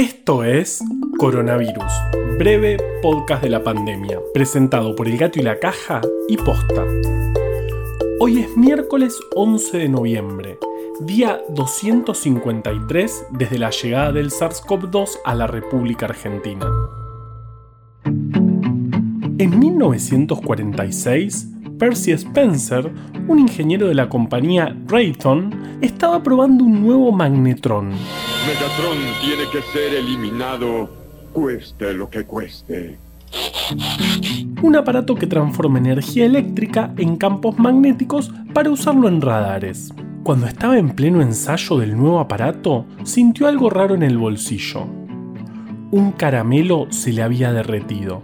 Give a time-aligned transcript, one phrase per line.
[0.00, 0.82] Esto es
[1.18, 1.92] Coronavirus,
[2.38, 6.86] breve podcast de la pandemia, presentado por El Gato y la Caja y Posta.
[8.18, 10.58] Hoy es miércoles 11 de noviembre,
[11.02, 16.66] día 253 desde la llegada del SARS-CoV-2 a la República Argentina.
[18.06, 21.46] En 1946,
[21.78, 22.90] Percy Spencer,
[23.28, 27.90] un ingeniero de la compañía Raytheon, estaba probando un nuevo magnetrón.
[28.46, 30.88] Megatron tiene que ser eliminado,
[31.32, 32.98] cueste lo que cueste.
[34.62, 39.92] Un aparato que transforma energía eléctrica en campos magnéticos para usarlo en radares.
[40.22, 44.86] Cuando estaba en pleno ensayo del nuevo aparato, sintió algo raro en el bolsillo.
[45.90, 48.22] Un caramelo se le había derretido.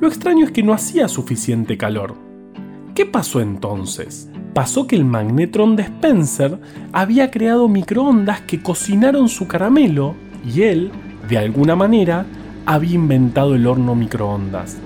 [0.00, 2.14] Lo extraño es que no hacía suficiente calor.
[2.94, 4.30] ¿Qué pasó entonces?
[4.56, 6.58] Pasó que el magnetron de Spencer
[6.90, 10.14] había creado microondas que cocinaron su caramelo
[10.46, 10.90] y él,
[11.28, 12.24] de alguna manera,
[12.64, 14.78] había inventado el horno microondas.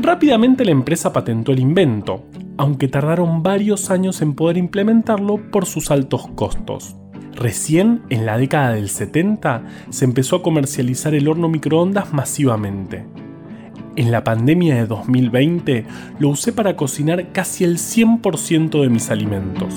[0.00, 2.24] Rápidamente la empresa patentó el invento,
[2.56, 6.96] aunque tardaron varios años en poder implementarlo por sus altos costos.
[7.36, 13.04] Recién en la década del 70 se empezó a comercializar el horno microondas masivamente.
[13.98, 15.84] En la pandemia de 2020
[16.20, 19.74] lo usé para cocinar casi el 100% de mis alimentos.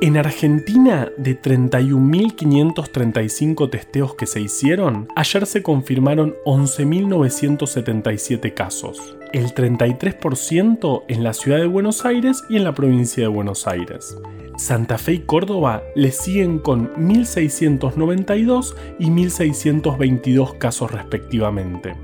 [0.00, 11.04] En Argentina, de 31.535 testeos que se hicieron, ayer se confirmaron 11.977 casos, el 33%
[11.06, 14.18] en la ciudad de Buenos Aires y en la provincia de Buenos Aires.
[14.56, 21.94] Santa Fe y Córdoba le siguen con 1.692 y 1.622 casos respectivamente.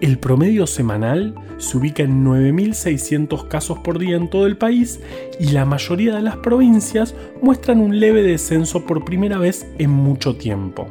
[0.00, 5.00] El promedio semanal se ubica en 9.600 casos por día en todo el país
[5.40, 10.36] y la mayoría de las provincias muestran un leve descenso por primera vez en mucho
[10.36, 10.86] tiempo.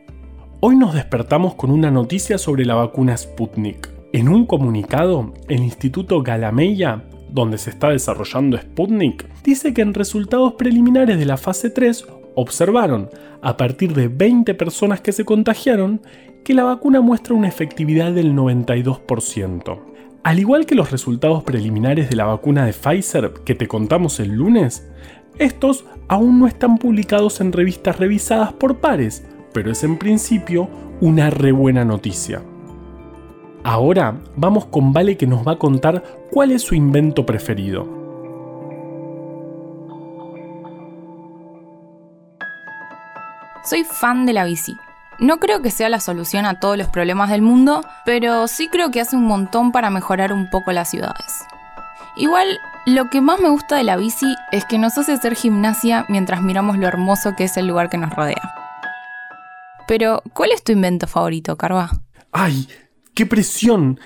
[0.65, 3.89] Hoy nos despertamos con una noticia sobre la vacuna Sputnik.
[4.13, 10.53] En un comunicado, el Instituto Galameya, donde se está desarrollando Sputnik, dice que en resultados
[10.53, 13.09] preliminares de la fase 3 observaron,
[13.41, 15.99] a partir de 20 personas que se contagiaron,
[16.45, 19.81] que la vacuna muestra una efectividad del 92%.
[20.23, 24.29] Al igual que los resultados preliminares de la vacuna de Pfizer que te contamos el
[24.29, 24.89] lunes,
[25.39, 30.69] estos aún no están publicados en revistas revisadas por pares, pero es en principio
[30.99, 32.41] una re buena noticia.
[33.63, 37.87] Ahora vamos con Vale que nos va a contar cuál es su invento preferido.
[43.63, 44.75] Soy fan de la bici.
[45.19, 48.91] No creo que sea la solución a todos los problemas del mundo, pero sí creo
[48.91, 51.45] que hace un montón para mejorar un poco las ciudades.
[52.17, 56.05] Igual, lo que más me gusta de la bici es que nos hace hacer gimnasia
[56.09, 58.52] mientras miramos lo hermoso que es el lugar que nos rodea.
[59.87, 61.91] Pero, ¿cuál es tu invento favorito, Carva?
[62.31, 62.67] ¡Ay!
[63.13, 63.99] ¡Qué presión!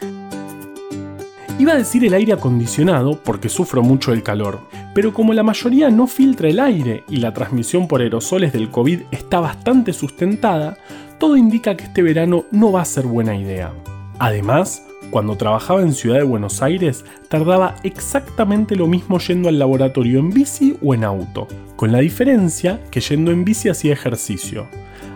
[1.60, 4.60] Iba a decir el aire acondicionado porque sufro mucho el calor,
[4.94, 9.02] pero como la mayoría no filtra el aire y la transmisión por aerosoles del COVID
[9.12, 10.78] está bastante sustentada,
[11.20, 13.74] todo indica que este verano no va a ser buena idea.
[14.20, 20.20] Además, cuando trabajaba en Ciudad de Buenos Aires, tardaba exactamente lo mismo yendo al laboratorio
[20.20, 24.68] en bici o en auto, con la diferencia que yendo en bici hacía ejercicio.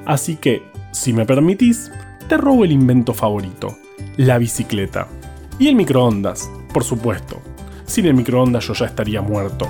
[0.06, 1.92] Así que, si me permitís,
[2.27, 3.77] te robo el invento favorito,
[4.18, 5.07] la bicicleta.
[5.59, 7.39] Y el microondas, por supuesto.
[7.86, 9.68] Sin el microondas yo ya estaría muerto.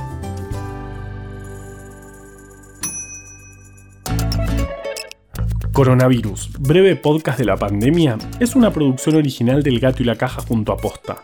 [5.74, 10.42] Coronavirus, breve podcast de la pandemia, es una producción original del Gato y la Caja
[10.48, 11.24] junto a Posta.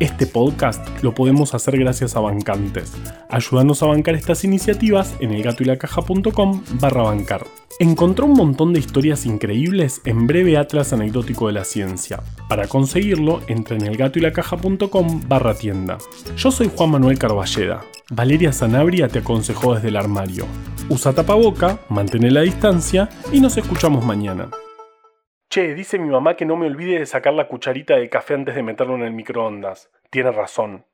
[0.00, 2.92] Este podcast lo podemos hacer gracias a bancantes.
[3.30, 7.46] Ayúdanos a bancar estas iniciativas en elgatoylacaja.com barra bancar.
[7.78, 12.22] Encontró un montón de historias increíbles en breve Atlas Anecdótico de la Ciencia.
[12.48, 15.98] Para conseguirlo, entra en elgatoylacaja.com barra tienda.
[16.36, 17.84] Yo soy Juan Manuel Carballeda.
[18.10, 20.46] Valeria Sanabria te aconsejó desde el armario.
[20.88, 24.48] Usa tapaboca, mantén la distancia y nos escuchamos mañana.
[25.54, 28.56] Che, dice mi mamá que no me olvide de sacar la cucharita de café antes
[28.56, 29.88] de meterlo en el microondas.
[30.10, 30.84] Tiene razón.